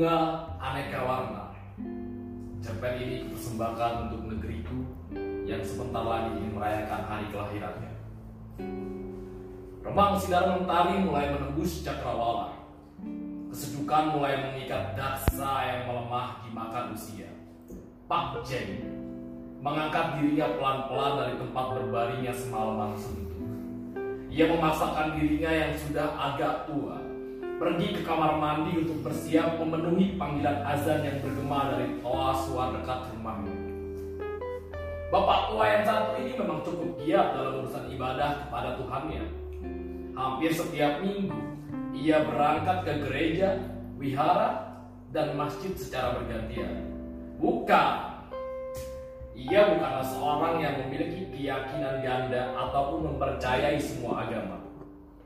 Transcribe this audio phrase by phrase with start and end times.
[0.00, 1.52] bunga aneka warna.
[2.64, 4.80] Cerpen ini dipersembahkan untuk negeriku
[5.44, 7.92] yang sebentar lagi merayakan hari kelahirannya.
[9.84, 12.56] Remang sinar mentari mulai menembus cakrawala.
[13.52, 17.28] Kesejukan mulai mengikat daksa yang melemah dimakan usia.
[18.08, 18.80] Pak Jeng
[19.60, 23.44] mengangkat dirinya pelan-pelan dari tempat berbaringnya semalaman suntuk.
[24.32, 27.09] Ia memaksakan dirinya yang sudah agak tua
[27.60, 33.12] pergi ke kamar mandi untuk bersiap memenuhi panggilan azan yang bergema dari toa suar dekat
[33.12, 33.52] rumahnya.
[35.12, 39.24] Bapak tua yang satu ini memang cukup giat dalam urusan ibadah kepada Tuhannya.
[40.16, 41.36] Hampir setiap minggu,
[41.92, 43.60] ia berangkat ke gereja,
[44.00, 44.80] wihara,
[45.12, 46.88] dan masjid secara bergantian.
[47.36, 47.92] Bukan,
[49.36, 54.64] ia bukanlah seorang yang memiliki keyakinan ganda ataupun mempercayai semua agama.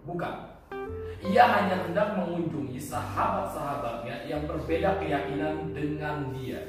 [0.03, 0.54] Bukan.
[1.25, 6.61] Ia hanya hendak mengunjungi sahabat-sahabatnya yang berbeda keyakinan dengan dia.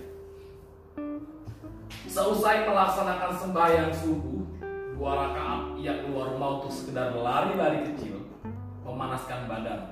[2.07, 4.47] Seusai melaksanakan sembahyang subuh,
[4.95, 8.31] dua rakaat ia keluar rumah untuk sekedar lari-lari kecil,
[8.87, 9.91] memanaskan badan.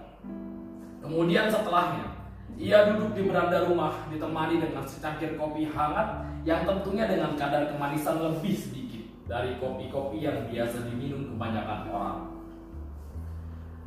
[1.03, 2.07] Kemudian setelahnya,
[2.55, 8.15] ia duduk di beranda rumah ditemani dengan secangkir kopi hangat yang tentunya dengan kadar kemanisan
[8.15, 12.32] lebih sedikit dari kopi-kopi yang biasa diminum kebanyakan orang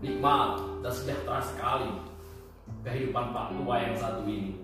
[0.05, 1.91] nikmat dan sejahtera sekali
[2.85, 4.59] kehidupan Pak tua yang satu ini.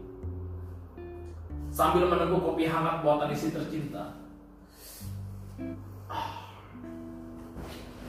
[1.73, 4.21] Sambil meneguk kopi hangat buatan istri tercinta.
[6.13, 6.45] Ah.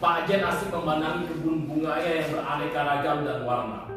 [0.03, 3.87] Pak Jen asik memandangi kebun bunganya yang beraneka ragam dan warna.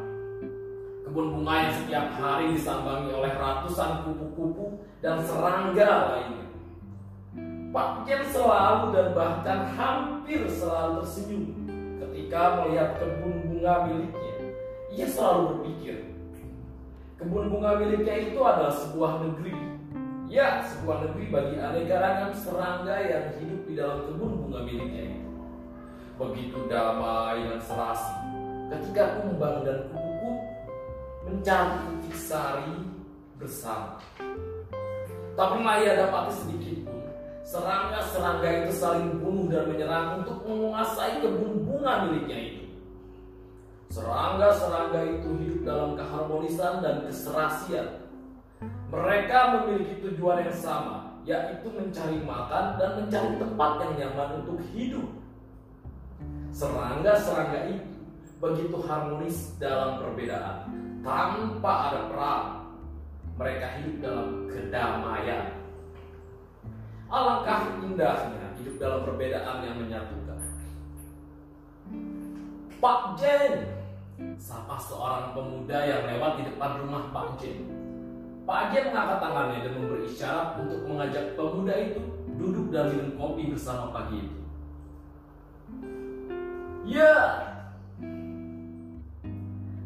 [1.03, 6.47] Kebun bunga yang setiap hari disambangi oleh ratusan kupu-kupu dan serangga lainnya.
[7.75, 11.66] Pak Jen selalu dan bahkan hampir selalu tersenyum
[12.27, 14.51] ketika melihat kebun bunga miliknya,
[14.91, 16.11] ia selalu berpikir,
[17.15, 19.55] kebun bunga miliknya itu adalah sebuah negeri.
[20.27, 25.31] Ya, sebuah negeri bagi aneka ragam serangga yang hidup di dalam kebun bunga miliknya itu.
[26.19, 28.11] Begitu damai dan serasi
[28.75, 30.31] ketika kumbang dan kuku
[31.31, 32.75] mencari titik sari
[33.39, 34.03] bersama.
[35.31, 36.66] Tak pernah ia dapati sedikit
[37.47, 42.63] serangga-serangga itu saling bunuh dan menyerang untuk menguasai kebun bunga miliknya itu.
[43.87, 48.03] Serangga-serangga itu hidup dalam keharmonisan dan keserasian.
[48.91, 55.07] Mereka memiliki tujuan yang sama, yaitu mencari makan dan mencari tempat yang nyaman untuk hidup.
[56.51, 57.95] Serangga-serangga itu
[58.43, 60.67] begitu harmonis dalam perbedaan,
[60.99, 62.45] tanpa ada perang.
[63.39, 65.57] Mereka hidup dalam kedamaian
[67.07, 70.39] Alangkah indahnya hidup dalam perbedaan yang menyatukan.
[72.83, 73.53] Pak Jen,
[74.35, 77.63] sapa seorang pemuda yang lewat di depan rumah Pak Jen.
[78.43, 82.03] Pak Jen mengangkat tangannya dan memberi isyarat untuk mengajak pemuda itu
[82.35, 84.39] duduk dan minum kopi bersama pagi itu.
[86.87, 87.15] Ya,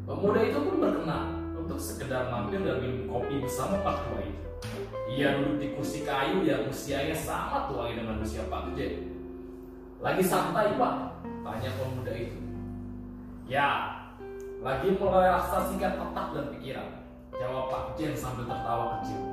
[0.09, 1.40] pemuda itu pun berkenan
[1.71, 4.27] untuk sekedar mampir dan minum kopi bersama Pak Tua.
[5.07, 9.07] Ia duduk di kursi kayu yang usianya sama tuanya dengan usia Pak J.
[10.03, 11.23] Lagi santai Pak?
[11.23, 12.35] Tanya pemuda itu.
[13.47, 14.03] Ya,
[14.59, 17.07] lagi merelaksasikan otak dan pikiran.
[17.39, 19.23] Jawab Pak Jen sambil tertawa kecil.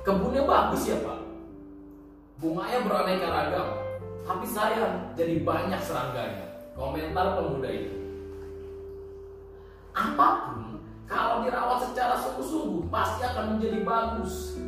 [0.00, 1.20] Kebunnya bagus ya Pak.
[2.40, 3.68] Bunganya beraneka ragam.
[4.24, 6.72] Tapi sayang, jadi banyak serangganya.
[6.72, 8.03] Komentar pemuda itu.
[9.94, 14.58] Apa pun kalau dirawat secara sungguh-sungguh pasti akan menjadi bagus.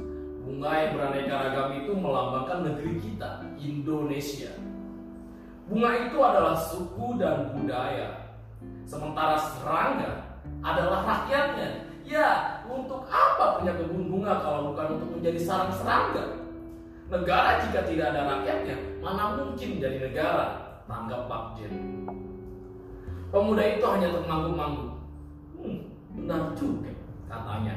[0.47, 4.55] Bunga yang beraneka ragam itu melambangkan negeri kita, Indonesia.
[5.67, 8.31] Bunga itu adalah suku dan budaya.
[8.87, 11.91] Sementara serangga adalah rakyatnya.
[12.07, 16.39] Ya, untuk apa punya kebun bunga kalau bukan untuk menjadi sarang serangga?
[17.11, 20.79] Negara jika tidak ada rakyatnya, mana mungkin jadi negara?
[20.87, 21.75] Tanggap Pak Jen.
[23.35, 24.96] Pemuda itu hanya termangguk-mangguk.
[25.61, 25.81] Hmm,
[26.17, 26.93] Benar juga
[27.29, 27.75] katanya.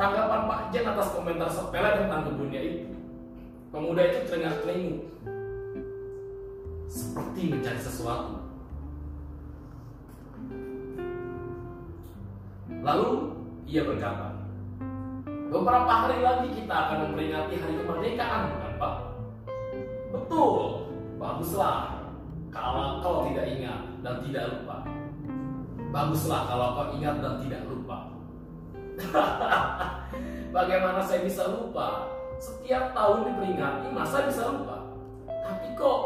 [0.00, 2.88] Tanggapan Pak Jen atas komentar sepele tentang kebunnya itu.
[3.70, 5.06] Pemuda itu terengah telingu
[6.90, 8.50] seperti mencari sesuatu.
[12.80, 13.08] Lalu
[13.68, 14.34] ia berkata,
[15.52, 18.94] beberapa hari lagi kita akan memperingati hari kemerdekaan, bukan Pak?
[20.10, 20.58] Betul,
[21.20, 21.78] baguslah.
[22.50, 24.69] Kalau kau tidak ingat dan tidak lupa,
[25.90, 28.14] Baguslah kalau kau ingat dan tidak lupa.
[30.56, 32.14] Bagaimana saya bisa lupa?
[32.38, 34.86] Setiap tahun diperingati, masa bisa lupa?
[35.26, 36.00] Tapi kok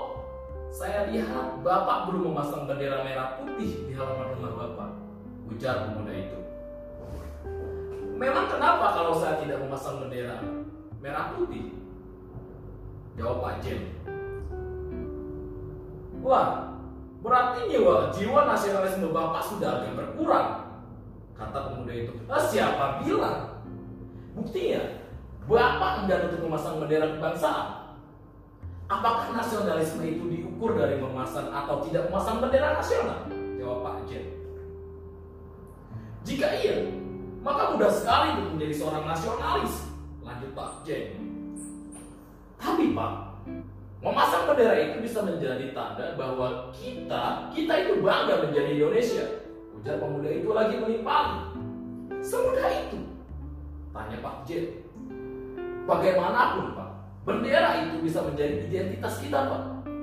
[0.74, 4.90] saya lihat Bapak belum memasang bendera merah putih di halaman rumah Bapak.
[5.52, 6.38] Ujar pemuda itu.
[8.16, 10.40] Memang kenapa kalau saya tidak memasang bendera
[11.04, 11.76] merah putih?
[13.20, 13.80] Jawab Pak Jen.
[16.24, 16.73] Wah,
[17.24, 20.48] berarti jiwa, jiwa nasionalisme Bapak sudah agak berkurang.
[21.34, 22.12] Kata pemuda itu.
[22.28, 23.64] Ah, siapa bilang?
[24.36, 25.00] Buktinya,
[25.48, 27.96] Bapak enggan untuk memasang bendera kebangsaan.
[28.84, 33.24] Apakah nasionalisme itu diukur dari memasang atau tidak memasang bendera nasional?
[33.56, 34.24] Jawab Pak Jen.
[36.28, 36.92] Jika iya,
[37.40, 39.74] maka mudah sekali untuk menjadi seorang nasionalis.
[40.20, 41.16] Lanjut Pak Jen.
[42.60, 43.12] Tapi Pak,
[44.04, 49.24] memasang bendera itu bisa menjadi tanda bahwa kita, kita itu bangga menjadi Indonesia.
[49.80, 51.40] Ujar pemuda itu lagi menimpali.
[52.20, 53.00] Semudah itu.
[53.96, 54.84] Tanya Pak Jen.
[55.88, 56.90] Bagaimanapun Pak,
[57.24, 59.62] bendera itu bisa menjadi identitas kita Pak.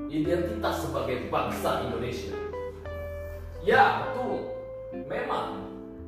[0.09, 2.33] Identitas sebagai bangsa Indonesia.
[3.61, 4.49] Ya betul,
[5.05, 5.61] memang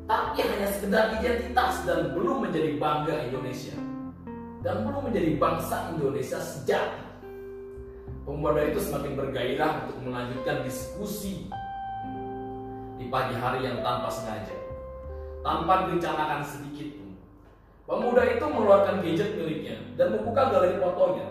[0.09, 3.77] tapi hanya sekedar identitas dan belum menjadi bangga Indonesia
[4.65, 7.12] dan belum menjadi bangsa Indonesia sejati.
[8.23, 11.51] Pemuda itu semakin bergairah untuk melanjutkan diskusi
[12.95, 14.55] di pagi hari yang tanpa sengaja,
[15.43, 17.19] tanpa direncanakan sedikit pun.
[17.83, 21.27] Pemuda itu mengeluarkan gadget miliknya dan membuka galeri fotonya.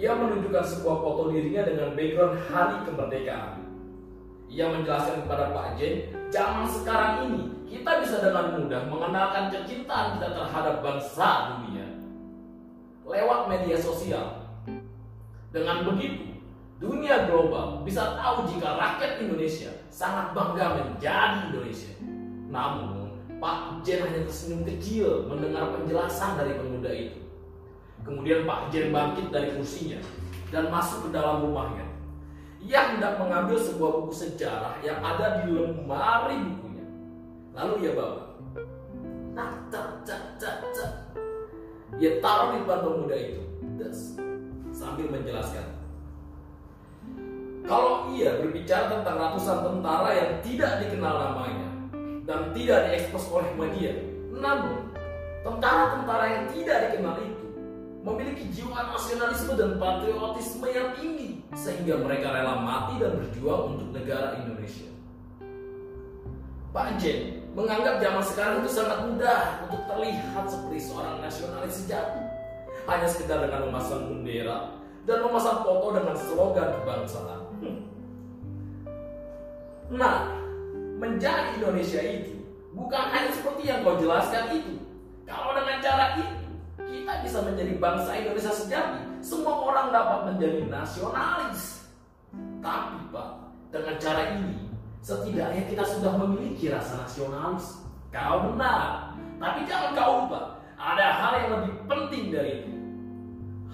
[0.00, 3.60] Ia menunjukkan sebuah foto dirinya dengan background hari kemerdekaan.
[4.48, 10.28] Ia menjelaskan kepada Pak Jen, zaman sekarang ini kita bisa dengan mudah mengenalkan kecintaan kita
[10.40, 11.84] terhadap bangsa dunia
[13.04, 14.45] lewat media sosial.
[15.50, 16.38] Dengan begitu,
[16.82, 21.92] dunia global bisa tahu jika rakyat Indonesia sangat bangga menjadi Indonesia.
[22.50, 27.20] Namun, Pak Jen hanya tersenyum kecil mendengar penjelasan dari pemuda itu.
[28.02, 29.98] Kemudian Pak Jen bangkit dari kursinya
[30.54, 31.86] dan masuk ke dalam rumahnya
[32.66, 36.86] ia hendak mengambil sebuah buku sejarah yang ada di lemari bukunya.
[37.54, 38.22] Lalu ia bawa.
[39.38, 40.92] Tak, tak, tak, tak, tak.
[42.02, 43.42] Ia taruh di depan pemuda itu.
[43.78, 44.18] Das,
[44.76, 45.64] sambil menjelaskan.
[47.64, 51.68] Kalau ia berbicara tentang ratusan tentara yang tidak dikenal namanya
[52.28, 53.96] dan tidak diekspos oleh media,
[54.30, 54.92] namun
[55.42, 57.46] tentara-tentara yang tidak dikenal itu
[58.06, 64.38] memiliki jiwa nasionalisme dan patriotisme yang tinggi sehingga mereka rela mati dan berjuang untuk negara
[64.38, 64.86] Indonesia.
[66.70, 72.25] Pak Jen menganggap zaman sekarang itu sangat mudah untuk terlihat seperti seorang nasionalis sejati.
[72.86, 77.40] Hanya sekedar dengan memasang bendera dan memasang foto dengan slogan kebangsaan.
[77.62, 77.78] Hmm.
[79.94, 80.34] Nah,
[80.98, 82.42] menjadi Indonesia itu
[82.74, 84.74] bukan hanya seperti yang kau jelaskan itu.
[85.26, 86.26] Kalau dengan cara itu
[86.86, 89.00] kita bisa menjadi bangsa Indonesia sejati.
[89.22, 91.86] Semua orang dapat menjadi nasionalis.
[92.62, 93.30] Tapi Pak,
[93.70, 94.70] dengan cara ini,
[95.02, 97.82] setidaknya kita sudah memiliki rasa nasionalis.
[98.10, 99.14] Kau benar.
[99.36, 102.75] Tapi jangan kau lupa, ada hal yang lebih penting dari itu.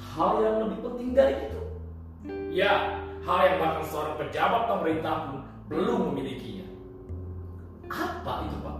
[0.02, 1.62] Hal yang lebih penting dari itu.
[2.50, 5.38] Ya, hal yang bahkan seorang pejabat pemerintah pun
[5.70, 6.66] belum memilikinya.
[7.86, 8.76] Apa itu Pak?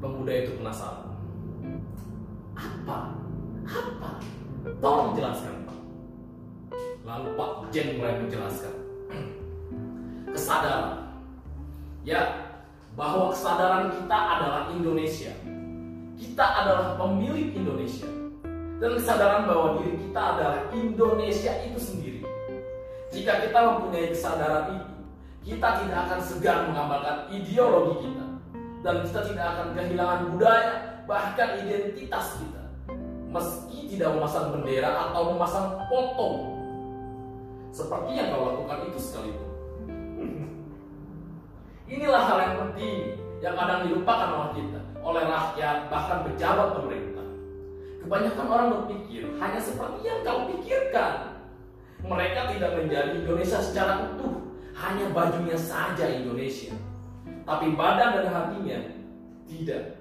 [0.00, 1.14] Pemuda itu penasaran.
[2.56, 2.98] Apa?
[3.68, 4.10] Apa?
[4.80, 5.78] Tolong jelaskan Pak.
[7.06, 8.74] Lalu Pak Jen mulai menjelaskan.
[10.34, 11.20] Kesadaran.
[12.02, 12.50] Ya,
[12.96, 15.32] bahwa kesadaran kita adalah Indonesia.
[16.16, 18.19] Kita adalah pemilik Indonesia.
[18.80, 22.20] Dan kesadaran bahwa diri kita adalah Indonesia itu sendiri.
[23.12, 24.88] Jika kita mempunyai kesadaran itu,
[25.52, 28.26] kita tidak akan segan mengamalkan ideologi kita.
[28.80, 30.72] Dan kita tidak akan kehilangan budaya,
[31.04, 32.60] bahkan identitas kita
[33.30, 36.28] meski tidak memasang bendera atau memasang foto
[37.70, 39.48] seperti yang kau lakukan itu sekalipun.
[41.86, 47.26] Inilah hal yang penting yang kadang dilupakan oleh kita, oleh rakyat, bahkan pejabat pemerintah.
[48.00, 51.44] Kebanyakan orang berpikir hanya seperti yang kau pikirkan.
[52.00, 56.72] Mereka tidak menjadi Indonesia secara utuh, hanya bajunya saja Indonesia.
[57.44, 58.78] Tapi badan dan hatinya
[59.44, 60.00] tidak.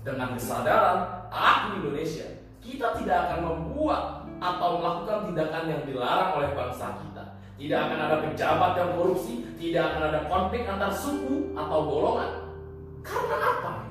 [0.00, 2.24] Dengan kesadaran aku Indonesia,
[2.60, 7.24] kita tidak akan membuat atau melakukan tindakan yang dilarang oleh bangsa kita.
[7.60, 12.32] Tidak akan ada pejabat yang korupsi, tidak akan ada konflik antar suku atau golongan.
[13.04, 13.89] Karena apa?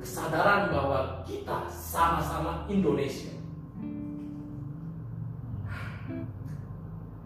[0.00, 3.36] Kesadaran bahwa kita sama-sama Indonesia.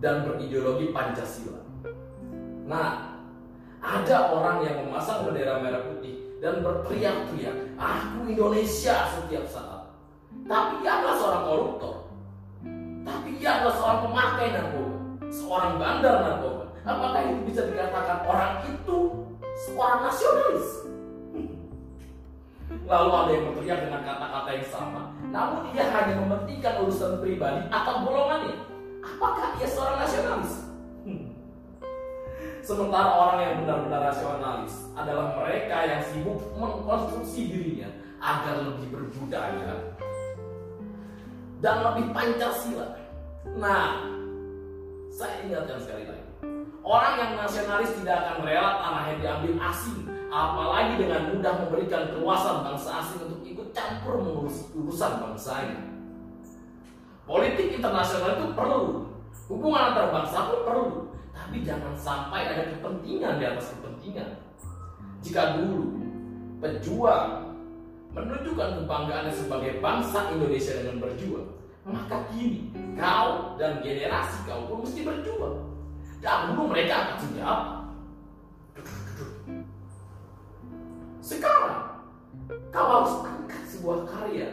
[0.03, 1.63] Dan berideologi Pancasila.
[2.69, 3.17] Nah,
[3.81, 9.95] ada orang yang memasang bendera merah putih dan berteriak-teriak, aku Indonesia setiap saat.
[10.45, 11.97] Tapi ia adalah seorang koruptor.
[13.05, 14.97] Tapi ia adalah seorang pemakai narkoba,
[15.33, 18.97] seorang bandar narkoba, Apakah itu bisa dikatakan orang itu
[19.57, 20.85] seorang nasionalis?
[22.85, 28.05] Lalu ada yang berteriak dengan kata-kata yang sama, namun ia hanya mementingkan urusan pribadi atau
[28.05, 28.61] golongannya.
[29.01, 30.53] Apakah ia seorang nasionalis?
[32.65, 37.89] Sementara orang yang benar-benar rasionalis adalah mereka yang sibuk mengkonstruksi dirinya
[38.25, 39.93] agar lebih berbudaya
[41.61, 43.01] dan lebih Pancasila.
[43.61, 44.09] Nah,
[45.13, 46.25] saya ingatkan sekali lagi.
[46.85, 52.91] Orang yang nasionalis tidak akan rela tanahnya diambil asing, apalagi dengan mudah memberikan keluasan bangsa
[52.99, 55.95] asing untuk ikut campur mengurus urusan bangsanya.
[57.23, 59.15] Politik internasional itu perlu,
[59.47, 60.89] hubungan antar bangsa pun perlu,
[61.31, 64.29] tapi jangan sampai ada kepentingan di atas kepentingan.
[65.23, 66.03] Jika dulu
[66.59, 67.55] pejuang
[68.13, 71.49] menunjukkan kebanggaannya sebagai bangsa Indonesia dengan berjuang,
[71.87, 75.57] maka kini kau dan generasi kau pun mesti berjuang.
[76.19, 77.84] Dahulu mereka akan siap.
[81.25, 82.05] Sekarang
[82.69, 84.53] kau harus angkat sebuah karya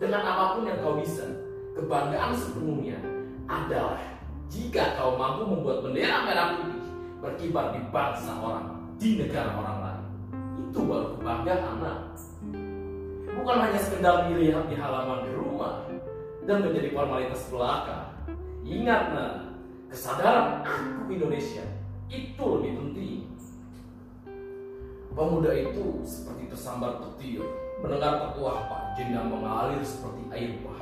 [0.00, 1.28] dengan apa pun yang kau bisa.
[1.76, 2.96] Kebanggaan sepenuhnya
[3.44, 4.00] adalah
[4.48, 6.88] jika kau mampu membuat bendera merah putih
[7.20, 10.04] berkibar di bangsa orang, di negara orang lain,
[10.64, 11.98] itu baru kebanggaan anak.
[13.36, 15.84] Bukan hanya sekedar dilihat di halaman di rumah
[16.48, 18.16] dan menjadi formalitas belaka.
[18.64, 19.32] Ingat nah,
[19.92, 21.68] kesadaran aku Indonesia
[22.08, 23.35] itu lebih penting.
[25.16, 27.40] Pemuda itu seperti tersambar petir,
[27.80, 30.76] mendengar petuah Pak Jenderal mengalir seperti air bah.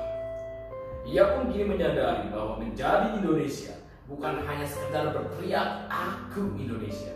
[1.06, 3.78] Ia pun kini menyadari bahwa menjadi Indonesia
[4.10, 7.14] bukan hanya sekedar berteriak aku Indonesia,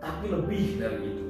[0.00, 1.26] tapi lebih dari itu.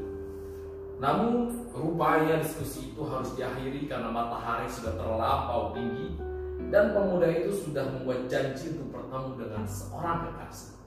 [1.02, 6.22] Namun rupanya diskusi itu harus diakhiri karena matahari sudah terlampau tinggi
[6.70, 10.78] dan pemuda itu sudah membuat janji untuk bertemu dengan seorang kekasih.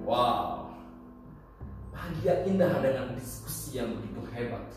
[0.00, 0.72] Wow,
[1.96, 4.68] bahagia indah dengan diskusi yang begitu hebat.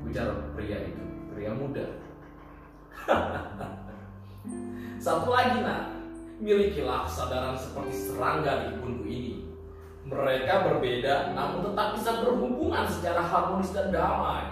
[0.00, 1.98] Bicara pria itu, pria muda.
[5.04, 5.90] Satu lagi nak,
[6.38, 9.50] milikilah kesadaran seperti serangga di pundu ini.
[10.06, 14.46] Mereka berbeda namun tetap bisa berhubungan secara harmonis dan damai.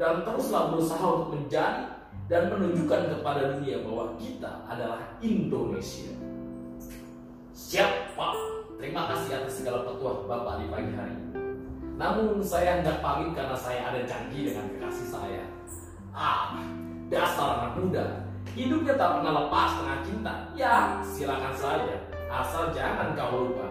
[0.00, 1.92] Dan teruslah berusaha untuk menjadi
[2.30, 6.16] dan menunjukkan kepada dunia bahwa kita adalah Indonesia.
[7.52, 11.16] Siap Pak, terima kasih atas segala petuah Bapak di pagi hari.
[11.94, 15.44] Namun saya hendak pamit karena saya ada janji dengan kekasih saya.
[16.10, 16.58] Ah,
[17.06, 20.34] dasar anak muda, Hidupnya tak pernah lepas dengan cinta.
[20.58, 21.96] Ya, silakan saja.
[22.26, 23.70] Asal jangan kau lupa.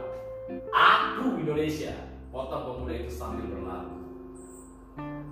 [0.72, 1.91] Aku Indonesia.
[2.32, 4.00] Potong pemuda itu sambil berlalu.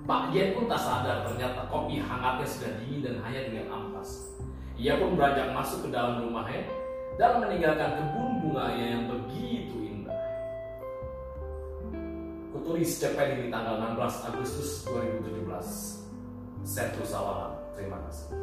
[0.03, 4.35] Pak Yen pun tak sadar ternyata kopi hangatnya sudah dingin dan hanya dengan ampas.
[4.75, 6.67] Ia pun beranjak masuk ke dalam rumahnya
[7.15, 10.17] dan meninggalkan kebun bunganya yang begitu indah.
[12.49, 16.65] Kutulis CPD di tanggal 16 Agustus 2017.
[16.65, 17.53] Setu Sawalan.
[17.77, 18.33] Terima kasih.